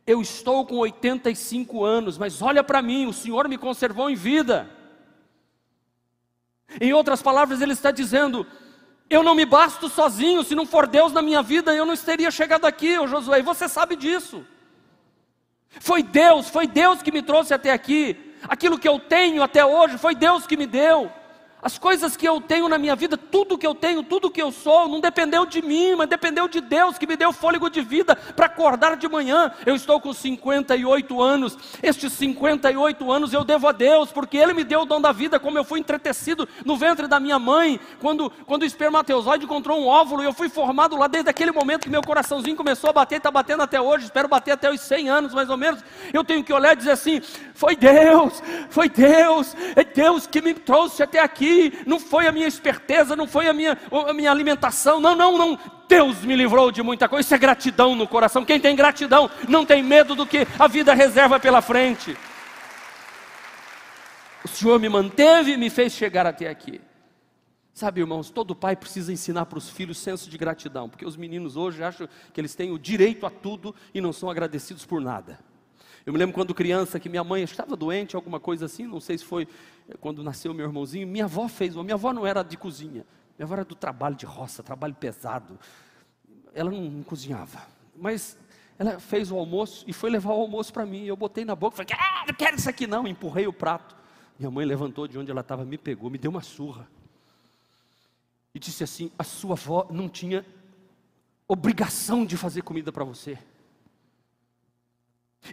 [0.08, 4.68] Eu estou com 85 anos, mas olha para mim, o Senhor me conservou em vida.
[6.82, 8.48] Em outras palavras, Ele está dizendo:
[9.10, 12.32] eu não me basto sozinho, se não for Deus na minha vida, eu não teria
[12.32, 14.46] chegado aqui, ô Josué, e você sabe disso.
[15.80, 18.18] Foi Deus, foi Deus que me trouxe até aqui.
[18.48, 21.12] Aquilo que eu tenho até hoje, foi Deus que me deu.
[21.66, 24.52] As coisas que eu tenho na minha vida, tudo que eu tenho, tudo que eu
[24.52, 28.16] sou, não dependeu de mim, mas dependeu de Deus que me deu fôlego de vida
[28.16, 29.52] para acordar de manhã.
[29.66, 31.58] Eu estou com 58 anos.
[31.82, 35.40] Estes 58 anos eu devo a Deus, porque Ele me deu o dom da vida,
[35.40, 39.88] como eu fui entretecido no ventre da minha mãe, quando, quando o espermatozoide encontrou um
[39.88, 43.32] óvulo, eu fui formado lá desde aquele momento que meu coraçãozinho começou a bater, está
[43.32, 45.84] batendo até hoje, espero bater até os 100 anos mais ou menos.
[46.14, 47.24] Eu tenho que olhar e dizer assim:
[47.56, 51.55] foi Deus, foi Deus, é Deus que me trouxe até aqui
[51.86, 55.60] não foi a minha esperteza, não foi a minha, a minha alimentação, não, não, não.
[55.88, 58.46] Deus me livrou de muita coisa, isso é gratidão no coração.
[58.46, 62.18] Quem tem gratidão não tem medo do que a vida reserva pela frente.
[64.44, 66.82] O Senhor me manteve e me fez chegar até aqui.
[67.74, 71.58] Sabe, irmãos, todo pai precisa ensinar para os filhos senso de gratidão, porque os meninos
[71.58, 75.40] hoje acham que eles têm o direito a tudo e não são agradecidos por nada.
[76.06, 79.18] Eu me lembro quando criança que minha mãe estava doente, alguma coisa assim, não sei
[79.18, 79.48] se foi
[79.90, 83.06] eh, quando nasceu meu irmãozinho, minha avó fez, minha avó não era de cozinha,
[83.38, 85.58] minha avó era do trabalho de roça, trabalho pesado.
[86.54, 88.38] ela não cozinhava, mas
[88.78, 91.06] ela fez o almoço e foi levar o almoço para mim.
[91.06, 93.08] Eu botei na boca, falei, ah, não quero isso aqui não.
[93.08, 93.96] Empurrei o prato.
[94.38, 96.88] Minha mãe levantou de onde ela estava, me pegou, me deu uma surra.
[98.54, 100.46] E disse assim: a sua avó não tinha
[101.48, 103.38] obrigação de fazer comida para você.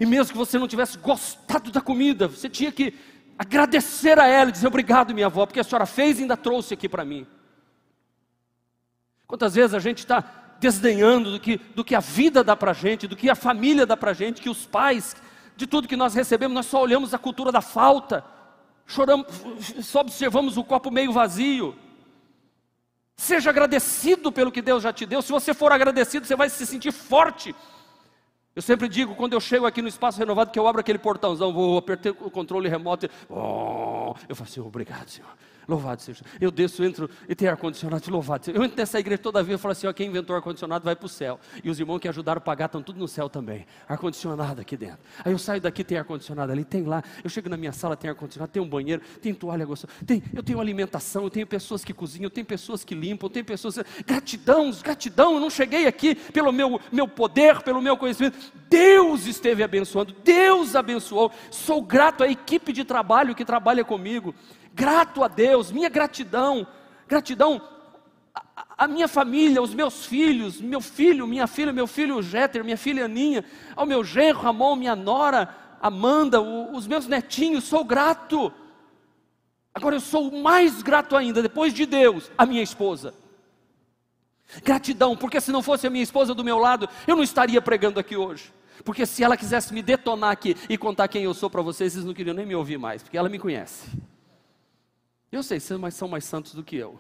[0.01, 2.95] E mesmo que você não tivesse gostado da comida, você tinha que
[3.39, 6.75] agradecer a ela e dizer obrigado, minha avó, porque a senhora fez e ainda trouxe
[6.75, 7.27] aqui para mim.
[9.27, 10.25] Quantas vezes a gente está
[10.61, 13.85] desdenhando do que, do que a vida dá para a gente, do que a família
[13.85, 15.17] dá para a gente, que os pais,
[15.57, 18.25] de tudo que nós recebemos, nós só olhamos a cultura da falta,
[18.87, 19.27] choramos,
[19.81, 21.77] só observamos o copo meio vazio.
[23.17, 25.21] Seja agradecido pelo que Deus já te deu.
[25.21, 27.55] Se você for agradecido, você vai se sentir forte.
[28.55, 31.55] Eu sempre digo, quando eu chego aqui no espaço renovado, que eu abro aquele portãozão,
[31.55, 35.31] vou apertar o controle remoto, e, oh, eu falo assim, obrigado, Senhor.
[35.69, 36.25] Louvado seja.
[36.41, 38.59] Eu desço, entro e tem ar-condicionado, louvado seja.
[38.59, 41.07] Eu entro nessa igreja toda vez e falo assim: ó, quem inventou ar-condicionado vai para
[41.07, 41.39] o céu.
[41.63, 43.65] E os irmãos que ajudaram a pagar estão tudo no céu também.
[43.89, 44.99] Ar-condicionado aqui dentro.
[45.25, 47.03] Aí eu saio daqui, tem ar-condicionado ali, tem lá.
[47.23, 49.93] Eu chego na minha sala, tem ar-condicionado, tem um banheiro, tem toalha gostosa.
[50.05, 53.31] Tem, eu tenho alimentação, eu tenho pessoas que cozinham, eu tenho pessoas que limpam, eu
[53.31, 53.79] tenho pessoas.
[54.05, 55.35] Gratidão, gratidão.
[55.35, 58.37] Eu não cheguei aqui pelo meu, meu poder, pelo meu conhecimento.
[58.69, 61.31] Deus esteve abençoando, Deus abençoou.
[61.51, 64.02] Sou grato à equipe de trabalho que trabalha comigo
[64.75, 66.67] grato a Deus, minha gratidão,
[67.07, 67.61] gratidão
[68.77, 73.05] a, minha família, os meus filhos, meu filho, minha filha, meu filho Jéter, minha filha
[73.05, 73.45] Aninha,
[73.77, 78.53] ao meu genro Ramon, minha nora Amanda, o, os meus netinhos, sou grato.
[79.75, 83.15] Agora eu sou mais grato ainda, depois de Deus, a minha esposa.
[84.63, 87.99] Gratidão, porque se não fosse a minha esposa do meu lado, eu não estaria pregando
[87.99, 88.53] aqui hoje.
[88.85, 92.05] Porque se ela quisesse me detonar aqui e contar quem eu sou para vocês, vocês
[92.05, 93.91] não queriam nem me ouvir mais, porque ela me conhece.
[95.31, 96.99] Eu sei, mas são mais santos do que eu.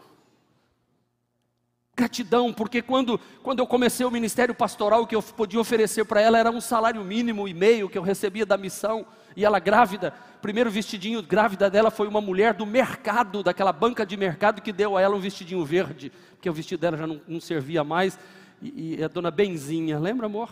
[1.94, 6.22] Gratidão, porque quando, quando eu comecei o ministério pastoral, o que eu podia oferecer para
[6.22, 9.04] ela era um salário mínimo e meio que eu recebia da missão,
[9.36, 14.16] e ela grávida, primeiro vestidinho grávida dela foi uma mulher do mercado, daquela banca de
[14.16, 17.40] mercado que deu a ela um vestidinho verde, porque o vestido dela já não, não
[17.40, 18.18] servia mais,
[18.62, 20.48] e, e a dona Benzinha, lembra amor?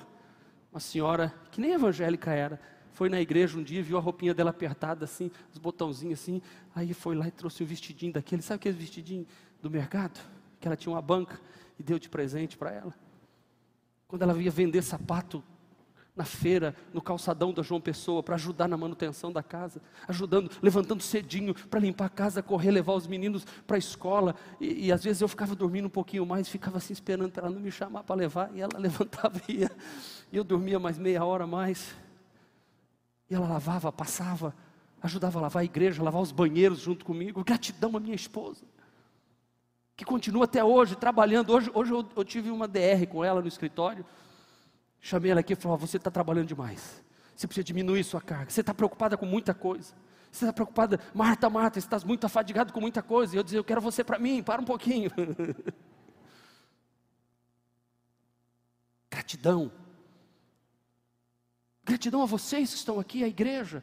[0.73, 2.61] Uma senhora que nem evangélica era,
[2.93, 6.41] foi na igreja um dia, viu a roupinha dela apertada assim, os botãozinhos assim,
[6.75, 9.27] aí foi lá e trouxe o vestidinho daquele, sabe aquele vestidinho
[9.61, 10.21] do mercado?
[10.61, 11.41] Que ela tinha uma banca
[11.79, 12.95] e deu de presente para ela.
[14.07, 15.43] Quando ela ia vender sapato
[16.15, 21.03] na feira, no calçadão da João Pessoa, para ajudar na manutenção da casa, ajudando, levantando
[21.03, 24.35] cedinho para limpar a casa, correr, levar os meninos para a escola.
[24.61, 27.55] E, e, às vezes eu ficava dormindo um pouquinho mais, ficava assim esperando para ela
[27.55, 29.71] não me chamar para levar, e ela levantava e ia,
[30.33, 31.95] e eu dormia mais meia hora mais.
[33.29, 34.55] E ela lavava, passava,
[35.01, 37.45] ajudava a lavar a igreja, lavar os banheiros junto comigo.
[37.45, 38.65] Gratidão à minha esposa,
[39.97, 41.53] que continua até hoje trabalhando.
[41.53, 44.05] Hoje, hoje eu, eu tive uma DR com ela no escritório.
[45.01, 47.03] Chamei ela aqui e falei: Você está trabalhando demais.
[47.35, 48.51] Você precisa diminuir sua carga.
[48.51, 49.95] Você está preocupada com muita coisa.
[50.31, 53.35] Você está preocupada, Marta, Marta, você está muito afadigado com muita coisa.
[53.35, 55.11] E eu dizia: Eu quero você para mim, para um pouquinho.
[59.11, 59.73] Gratidão.
[61.83, 63.83] Gratidão a vocês que estão aqui, a igreja.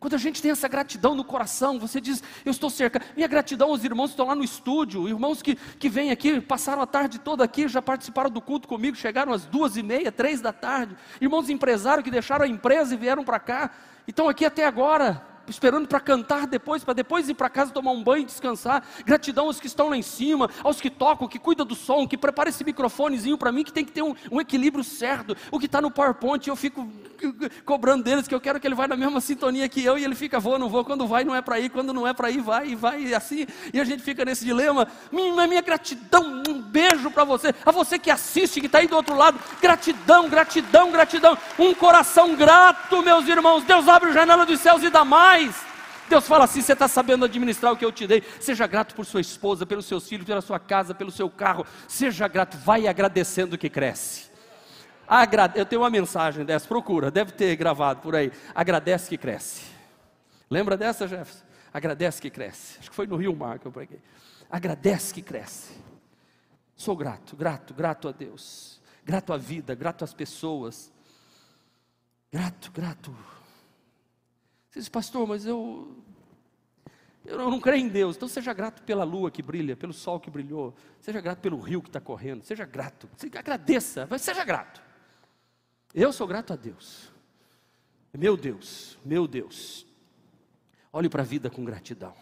[0.00, 3.02] Quando a gente tem essa gratidão no coração, você diz, eu estou cerca.
[3.14, 6.80] Minha gratidão aos irmãos que estão lá no estúdio, irmãos que, que vêm aqui, passaram
[6.80, 10.40] a tarde toda aqui, já participaram do culto comigo, chegaram às duas e meia, três
[10.40, 10.96] da tarde.
[11.20, 13.72] Irmãos empresários que deixaram a empresa e vieram para cá,
[14.06, 17.90] e estão aqui até agora esperando para cantar depois, para depois ir para casa tomar
[17.90, 18.82] um banho e descansar.
[19.04, 22.16] Gratidão aos que estão lá em cima, aos que tocam, que cuidam do som, que
[22.16, 25.36] prepara esse microfonezinho para mim, que tem que ter um, um equilíbrio certo.
[25.50, 26.88] O que está no PowerPoint, eu fico
[27.64, 30.14] cobrando deles, que eu quero que ele vá na mesma sintonia que eu, e ele
[30.14, 32.40] fica, vou, não vou, quando vai, não é para ir, quando não é para ir,
[32.40, 34.86] vai, e vai, e assim, e a gente fica nesse dilema.
[35.12, 38.96] Minha, minha gratidão, um beijo para você, a você que assiste, que está aí do
[38.96, 43.64] outro lado, gratidão, gratidão, gratidão, um coração grato, meus irmãos.
[43.64, 45.64] Deus abre a janela dos céus e dá mais mais.
[46.08, 48.22] Deus fala assim: você está sabendo administrar o que eu te dei.
[48.40, 51.64] Seja grato por sua esposa, pelos seus filhos, pela sua casa, pelo seu carro.
[51.88, 54.30] Seja grato, vai agradecendo que cresce.
[55.06, 55.58] Agrade...
[55.58, 58.30] Eu tenho uma mensagem dessa, procura, deve ter gravado por aí.
[58.54, 59.64] Agradece que cresce.
[60.48, 61.44] Lembra dessa, Jefferson?
[61.72, 62.78] Agradece que cresce.
[62.80, 64.00] Acho que foi no Rio Mar que eu preguei.
[64.50, 65.72] Agradece que cresce.
[66.76, 68.80] Sou grato, grato, grato a Deus.
[69.04, 70.92] Grato à vida, grato às pessoas.
[72.32, 73.14] Grato, grato
[74.70, 75.96] você diz, pastor, mas eu,
[77.24, 78.16] eu não creio em Deus.
[78.16, 80.74] Então seja grato pela lua que brilha, pelo sol que brilhou.
[81.00, 82.44] Seja grato pelo rio que está correndo.
[82.44, 83.10] Seja grato.
[83.36, 84.80] Agradeça, mas seja grato.
[85.92, 87.12] Eu sou grato a Deus.
[88.16, 89.84] Meu Deus, meu Deus.
[90.92, 92.14] Olhe para a vida com gratidão.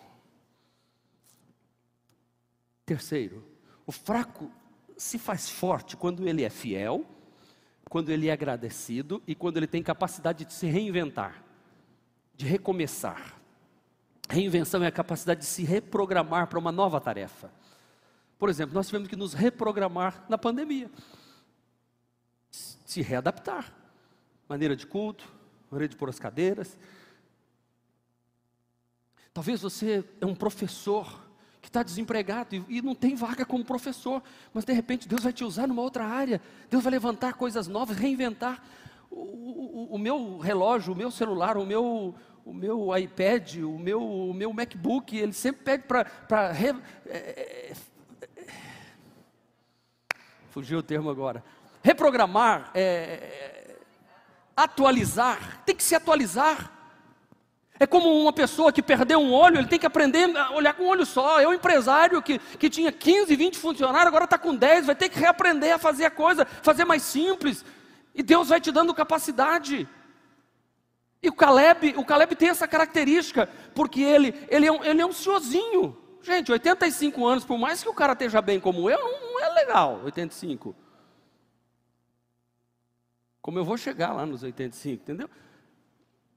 [2.87, 3.45] Terceiro,
[3.87, 4.51] o fraco
[4.97, 7.05] se faz forte quando ele é fiel,
[7.91, 11.45] quando ele é agradecido e quando ele tem capacidade de se reinventar,
[12.38, 13.35] de recomeçar.
[14.31, 17.51] Reinvenção é a capacidade de se reprogramar para uma nova tarefa.
[18.38, 20.88] Por exemplo, nós tivemos que nos reprogramar na pandemia,
[22.51, 23.74] se readaptar.
[24.48, 25.31] Maneira de culto,
[25.70, 26.79] maneira de pôr as cadeiras.
[29.35, 31.29] Talvez você é um professor
[31.61, 34.22] que está desempregado e, e, não tem vaga como professor,
[34.55, 37.96] mas de repente Deus vai te usar numa outra área, Deus vai levantar coisas novas,
[37.96, 38.62] reinventar.
[39.11, 42.14] O, o, o meu relógio, o meu celular, o meu,
[42.49, 46.07] o meu iPad, o meu, o meu MacBook, ele sempre pede para.
[47.07, 47.73] É, é,
[50.51, 51.45] fugiu o termo agora.
[51.83, 53.77] Reprogramar, é,
[54.57, 56.73] atualizar, tem que se atualizar.
[57.79, 60.85] É como uma pessoa que perdeu um olho, ele tem que aprender a olhar com
[60.85, 61.39] um olho só.
[61.39, 65.11] É um empresário que, que tinha 15, 20 funcionários, agora está com 10, vai ter
[65.11, 67.63] que reaprender a fazer a coisa, fazer mais simples.
[68.15, 69.87] E Deus vai te dando capacidade.
[71.23, 75.07] E o Caleb, o Caleb tem essa característica, porque ele, ele, é, um, ele é
[75.07, 75.97] um senhorzinho.
[76.23, 79.49] Gente, 85 anos, por mais que o cara esteja bem como eu, não, não é
[79.55, 80.75] legal, 85.
[83.41, 85.31] Como eu vou chegar lá nos 85, entendeu?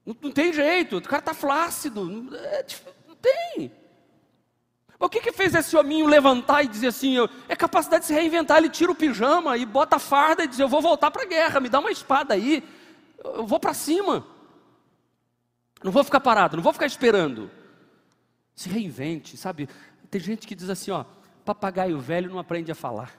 [0.06, 2.66] Não, não tem jeito, o cara está flácido, não, é,
[3.08, 3.72] não tem.
[4.98, 7.16] O que, que fez esse hominho levantar e dizer assim?
[7.16, 8.60] Eu, é capacidade de se reinventar.
[8.60, 11.26] Ele tira o pijama e bota a farda e diz: Eu vou voltar para a
[11.26, 12.64] guerra, me dá uma espada aí,
[13.24, 14.26] eu vou para cima.
[15.84, 17.50] Não vou ficar parado, não vou ficar esperando.
[18.56, 19.68] Se reinvente, sabe?
[20.10, 21.06] Tem gente que diz assim: ó,
[21.44, 23.14] papagaio velho não aprende a falar,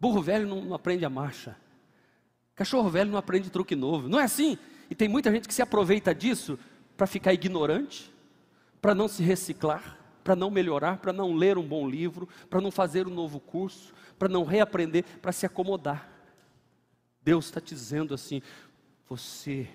[0.00, 1.56] burro velho não, não aprende a marcha,
[2.54, 4.08] cachorro velho não aprende truque novo.
[4.08, 4.58] Não é assim?
[4.88, 6.58] E tem muita gente que se aproveita disso
[6.96, 8.12] para ficar ignorante,
[8.80, 12.70] para não se reciclar, para não melhorar, para não ler um bom livro, para não
[12.70, 16.08] fazer um novo curso, para não reaprender, para se acomodar.
[17.22, 18.40] Deus está dizendo assim:
[19.08, 19.68] você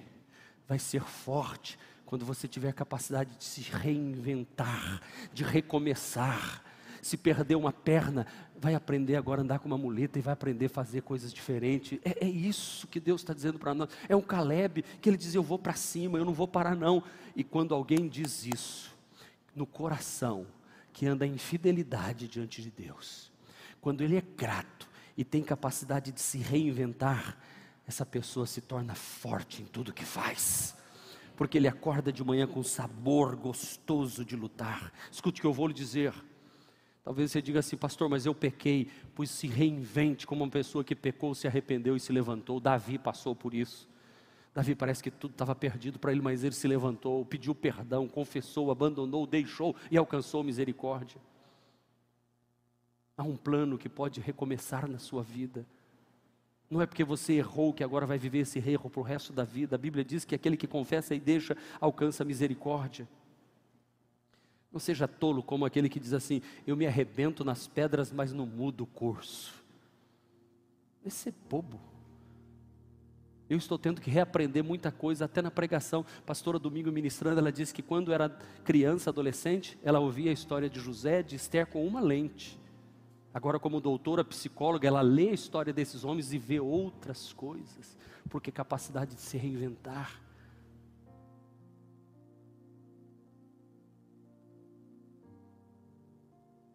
[0.72, 5.02] vai ser forte quando você tiver capacidade de se reinventar,
[5.34, 6.64] de recomeçar,
[7.02, 8.26] se perder uma perna,
[8.58, 12.00] vai aprender agora a andar com uma muleta e vai aprender a fazer coisas diferentes.
[12.06, 13.90] É, é isso que Deus está dizendo para nós.
[14.08, 17.04] É um Caleb que ele diz: Eu vou para cima, eu não vou parar, não.
[17.36, 18.96] E quando alguém diz isso,
[19.54, 20.48] no coração,
[20.94, 23.30] que anda em fidelidade diante de Deus,
[23.82, 27.38] quando ele é grato e tem capacidade de se reinventar,
[27.92, 30.76] essa pessoa se torna forte em tudo que faz
[31.42, 34.94] porque ele acorda de manhã com sabor gostoso de lutar.
[35.12, 36.14] Escute o que eu vou lhe dizer.
[37.04, 40.96] Talvez você diga assim, pastor, mas eu pequei, pois se reinvente como uma pessoa que
[40.96, 42.60] pecou, se arrependeu e se levantou.
[42.60, 43.90] Davi passou por isso.
[44.54, 48.70] Davi parece que tudo estava perdido para ele, mas ele se levantou, pediu perdão, confessou,
[48.70, 51.20] abandonou, deixou e alcançou misericórdia.
[53.18, 55.66] Há um plano que pode recomeçar na sua vida.
[56.72, 59.44] Não é porque você errou que agora vai viver esse erro para o resto da
[59.44, 59.76] vida.
[59.76, 63.06] A Bíblia diz que aquele que confessa e deixa alcança misericórdia.
[64.72, 68.46] Não seja tolo como aquele que diz assim: Eu me arrebento nas pedras, mas não
[68.46, 69.54] mudo o curso.
[71.06, 71.78] Esse é bobo.
[73.50, 76.06] Eu estou tendo que reaprender muita coisa, até na pregação.
[76.26, 78.30] Pastora Domingo ministrando, ela disse que quando era
[78.64, 82.61] criança, adolescente, ela ouvia a história de José, de Esther com uma lente.
[83.34, 87.98] Agora, como doutora psicóloga, ela lê a história desses homens e vê outras coisas,
[88.30, 90.22] porque capacidade de se reinventar.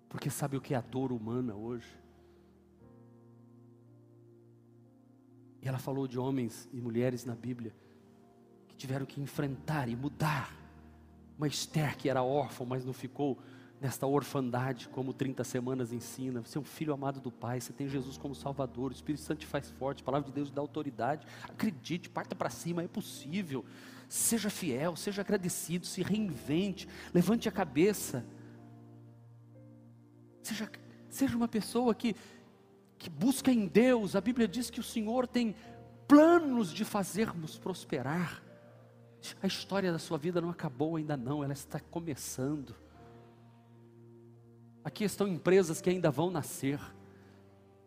[0.08, 1.86] Porque sabe o que é a dor humana hoje?
[5.60, 7.74] E ela falou de homens e mulheres na Bíblia
[8.68, 10.56] que tiveram que enfrentar e mudar.
[11.36, 13.38] Uma Esther que era órfã, mas não ficou
[13.80, 16.40] nesta orfandade, como 30 semanas ensina.
[16.40, 19.40] Você é um filho amado do Pai, você tem Jesus como Salvador, o Espírito Santo
[19.40, 21.26] te faz forte, a palavra de Deus te dá autoridade.
[21.44, 23.64] Acredite, parta para cima, é possível.
[24.08, 28.24] Seja fiel, seja agradecido, se reinvente, levante a cabeça.
[30.42, 30.70] Seja,
[31.08, 32.14] seja uma pessoa que,
[32.96, 34.16] que busca em Deus.
[34.16, 35.54] A Bíblia diz que o Senhor tem
[36.08, 38.42] planos de fazermos prosperar.
[39.42, 42.85] A história da sua vida não acabou ainda não, ela está começando.
[44.86, 46.78] Aqui estão empresas que ainda vão nascer.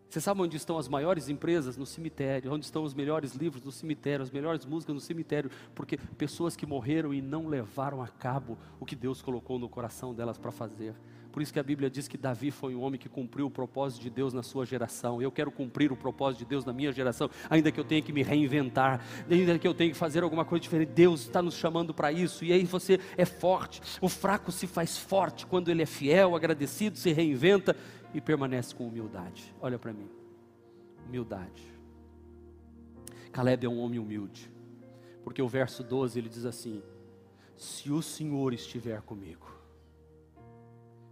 [0.10, 1.78] Você sabe onde estão as maiores empresas?
[1.78, 2.52] No cemitério.
[2.52, 3.64] Onde estão os melhores livros?
[3.64, 4.22] No cemitério.
[4.22, 5.50] As melhores músicas no cemitério.
[5.74, 10.14] Porque pessoas que morreram e não levaram a cabo o que Deus colocou no coração
[10.14, 10.94] delas para fazer.
[11.32, 14.02] Por isso que a Bíblia diz que Davi foi um homem que cumpriu o propósito
[14.02, 15.22] de Deus na sua geração.
[15.22, 18.12] Eu quero cumprir o propósito de Deus na minha geração, ainda que eu tenha que
[18.12, 20.90] me reinventar, ainda que eu tenha que fazer alguma coisa diferente.
[20.90, 22.44] Deus está nos chamando para isso.
[22.44, 23.82] E aí você é forte.
[24.02, 27.76] O fraco se faz forte quando ele é fiel, agradecido, se reinventa
[28.14, 29.54] e permanece com humildade.
[29.62, 30.10] Olha para mim.
[31.08, 31.62] Humildade.
[33.32, 34.52] Caleb é um homem humilde.
[35.24, 36.82] Porque o verso 12 ele diz assim:
[37.56, 39.59] Se o Senhor estiver comigo,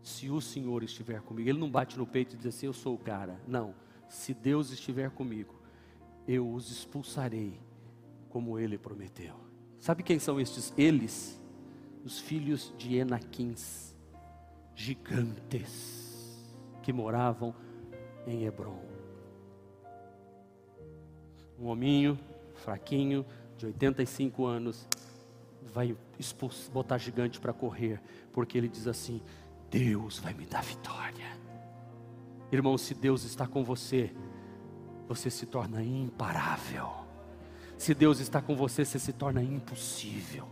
[0.07, 2.95] se o Senhor estiver comigo, ele não bate no peito e diz assim: Eu sou
[2.95, 3.37] o cara.
[3.45, 3.75] Não.
[4.07, 5.53] Se Deus estiver comigo,
[6.25, 7.59] eu os expulsarei,
[8.29, 9.35] como ele prometeu.
[9.77, 11.41] Sabe quem são estes eles?
[12.05, 13.93] Os filhos de Enaquins,
[14.73, 16.47] gigantes,
[16.81, 17.53] que moravam
[18.25, 18.81] em Hebron.
[21.59, 22.17] Um hominho,
[22.55, 23.25] fraquinho,
[23.57, 24.87] de 85 anos,
[25.61, 28.01] vai expulsar, botar gigante para correr,
[28.31, 29.21] porque ele diz assim:
[29.69, 31.37] Deus vai me dar vitória.
[32.51, 34.13] Irmão, se Deus está com você,
[35.07, 36.89] você se torna imparável.
[37.77, 40.47] Se Deus está com você, você se torna impossível.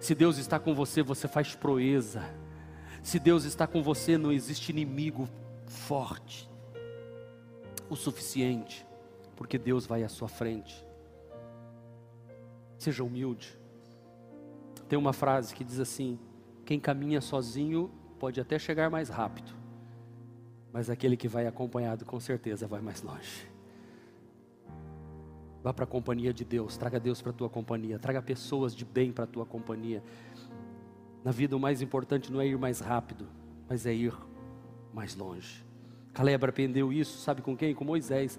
[0.00, 2.22] Se Deus está com você, você faz proeza.
[3.02, 5.28] Se Deus está com você, não existe inimigo
[5.66, 6.48] forte
[7.88, 8.86] o suficiente,
[9.36, 10.84] porque Deus vai à sua frente.
[12.78, 13.58] Seja humilde.
[14.88, 16.18] Tem uma frase que diz assim:
[16.64, 19.52] quem caminha sozinho pode até chegar mais rápido,
[20.72, 23.48] mas aquele que vai acompanhado com certeza vai mais longe.
[25.62, 28.84] Vá para a companhia de Deus, traga Deus para a tua companhia, traga pessoas de
[28.84, 30.02] bem para a tua companhia.
[31.24, 33.26] Na vida o mais importante não é ir mais rápido,
[33.68, 34.14] mas é ir
[34.94, 35.64] mais longe.
[36.14, 37.74] Caleb aprendeu isso, sabe com quem?
[37.74, 38.38] Com Moisés.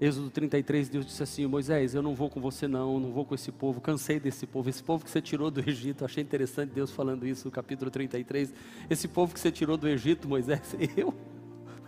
[0.00, 3.34] Êxodo 33, Deus disse assim: Moisés, eu não vou com você, não, não vou com
[3.34, 4.70] esse povo, cansei desse povo.
[4.70, 8.54] Esse povo que você tirou do Egito, achei interessante Deus falando isso no capítulo 33.
[8.88, 11.12] Esse povo que você tirou do Egito, Moisés, eu,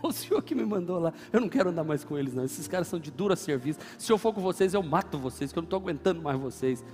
[0.03, 2.45] o senhor que me mandou lá, eu não quero andar mais com eles, não.
[2.45, 3.79] Esses caras são de dura serviço.
[3.97, 6.85] Se eu for com vocês, eu mato vocês, que eu não estou aguentando mais vocês.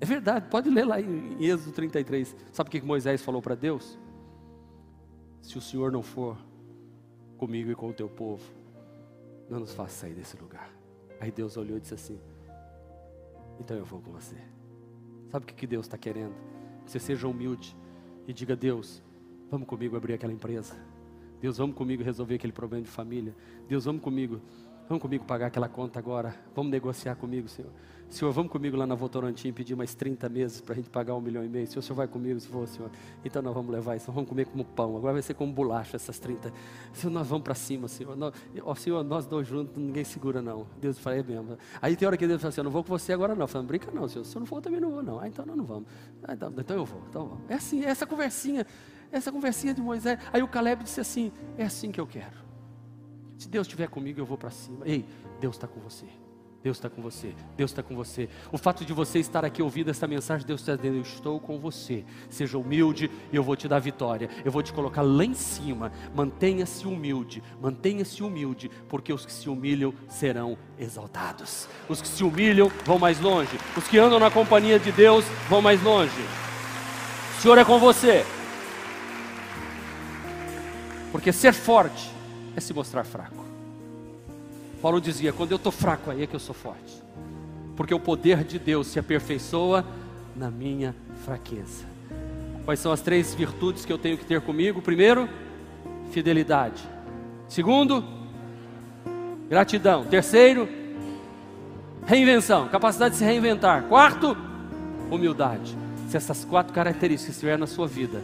[0.00, 2.36] É verdade, pode ler lá em Êxodo 33.
[2.52, 3.98] Sabe o que Moisés falou para Deus?
[5.40, 6.38] Se o senhor não for
[7.36, 8.61] comigo e com o teu povo,
[9.52, 10.70] não nos faça sair desse lugar.
[11.20, 12.18] Aí Deus olhou e disse assim:
[13.60, 14.36] Então eu vou com você.
[15.30, 16.34] Sabe o que Deus está querendo?
[16.84, 17.76] Que você seja humilde
[18.26, 19.02] e diga: Deus,
[19.50, 20.74] vamos comigo abrir aquela empresa.
[21.38, 23.36] Deus, vamos comigo resolver aquele problema de família.
[23.68, 24.40] Deus, vamos comigo,
[24.88, 26.34] vamos comigo pagar aquela conta agora.
[26.54, 27.70] Vamos negociar comigo, Senhor.
[28.12, 31.20] Senhor, vamos comigo lá na Votorantim pedir mais 30 meses para a gente pagar um
[31.20, 31.66] milhão e meio.
[31.66, 32.38] Senhor, o Senhor vai comigo?
[32.38, 32.90] Se for, Senhor.
[33.24, 34.98] Então nós vamos levar isso, vamos comer como pão.
[34.98, 36.52] Agora vai ser como bolacha essas 30.
[36.92, 38.14] Senhor, nós vamos para cima, Senhor.
[38.14, 40.66] Nós, ó, Senhor, nós dois juntos, ninguém segura não.
[40.78, 41.56] Deus fala, é mesmo.
[41.80, 43.46] Aí tem hora que Deus fala assim, eu não vou com você agora não.
[43.46, 44.24] Falando, brinca não, Senhor.
[44.24, 45.18] Se eu não for, eu também não vou não.
[45.18, 45.88] Ah, então nós não vamos.
[46.22, 47.44] Ah, então, então eu vou, então vamos.
[47.48, 48.66] É assim, é essa conversinha,
[49.10, 50.18] essa conversinha de Moisés.
[50.30, 52.41] Aí o Caleb disse assim, é assim que eu quero.
[53.42, 54.86] Se Deus estiver comigo, eu vou para cima.
[54.86, 55.04] Ei,
[55.40, 56.06] Deus está com você.
[56.62, 58.28] Deus está com você, Deus está com você.
[58.52, 61.58] O fato de você estar aqui ouvindo essa mensagem, Deus está dizendo: Eu estou com
[61.58, 62.04] você.
[62.30, 64.30] Seja humilde e eu vou te dar vitória.
[64.44, 65.90] Eu vou te colocar lá em cima.
[66.14, 71.66] Mantenha-se humilde, mantenha-se humilde, porque os que se humilham serão exaltados.
[71.88, 73.58] Os que se humilham vão mais longe.
[73.76, 76.22] Os que andam na companhia de Deus vão mais longe.
[77.38, 78.24] O Senhor é com você.
[81.10, 82.21] Porque ser forte
[82.56, 83.44] é se mostrar fraco.
[84.80, 87.02] Paulo dizia: quando eu estou fraco, aí é que eu sou forte.
[87.76, 89.84] Porque o poder de Deus se aperfeiçoa
[90.36, 90.94] na minha
[91.24, 91.84] fraqueza.
[92.64, 94.82] Quais são as três virtudes que eu tenho que ter comigo?
[94.82, 95.28] Primeiro,
[96.10, 96.82] fidelidade.
[97.48, 98.04] Segundo,
[99.48, 100.04] gratidão.
[100.04, 100.68] Terceiro,
[102.06, 103.84] reinvenção, capacidade de se reinventar.
[103.84, 104.36] Quarto,
[105.10, 105.76] humildade.
[106.08, 108.22] Se essas quatro características estiverem na sua vida,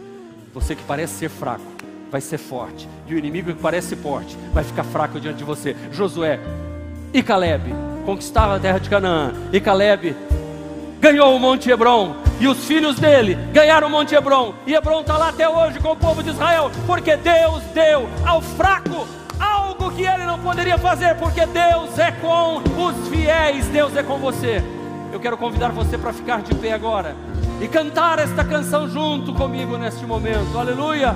[0.53, 1.65] você que parece ser fraco,
[2.11, 2.87] vai ser forte.
[3.07, 5.75] E o inimigo que parece forte vai ficar fraco diante de você.
[5.91, 6.39] Josué
[7.13, 7.73] e Caleb
[8.05, 9.33] conquistaram a terra de Canaã.
[9.51, 10.15] E Caleb
[10.99, 12.15] ganhou o Monte Hebron.
[12.39, 14.53] E os filhos dele ganharam o Monte Hebron.
[14.65, 16.71] E Hebron está lá até hoje com o povo de Israel.
[16.85, 19.05] Porque Deus deu ao fraco
[19.39, 21.15] algo que ele não poderia fazer.
[21.15, 23.67] Porque Deus é com os fiéis.
[23.67, 24.63] Deus é com você.
[25.11, 27.15] Eu quero convidar você para ficar de pé agora
[27.61, 30.57] e cantar esta canção junto comigo neste momento.
[30.57, 31.15] Aleluia.